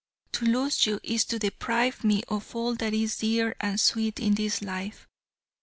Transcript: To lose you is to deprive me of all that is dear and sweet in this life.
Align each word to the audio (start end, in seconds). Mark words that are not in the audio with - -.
To 0.31 0.45
lose 0.45 0.87
you 0.87 0.99
is 1.03 1.25
to 1.25 1.37
deprive 1.37 2.03
me 2.03 2.23
of 2.27 2.55
all 2.55 2.73
that 2.73 2.91
is 2.91 3.17
dear 3.19 3.55
and 3.59 3.79
sweet 3.79 4.19
in 4.19 4.33
this 4.33 4.63
life. 4.63 5.07